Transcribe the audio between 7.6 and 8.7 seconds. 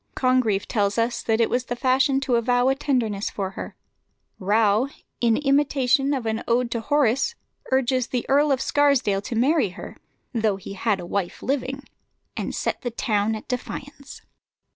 urges the Earl of